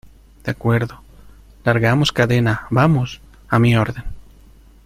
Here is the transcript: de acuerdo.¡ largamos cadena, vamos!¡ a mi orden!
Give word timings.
de 0.43 0.49
acuerdo.¡ 0.49 0.99
largamos 1.63 2.11
cadena, 2.11 2.65
vamos!¡ 2.71 3.21
a 3.49 3.59
mi 3.59 3.75
orden! 3.75 4.03